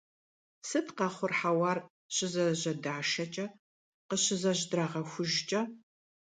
Сыт 0.67 0.87
къэхъур 0.97 1.33
хьэуар 1.39 1.79
щызэжьэдашэкӀэ, 2.15 3.45
къыщызэжьэдрагъэхужкӀэ? 4.07 5.61